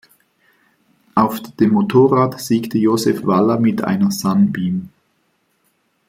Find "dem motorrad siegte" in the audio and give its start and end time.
1.43-2.79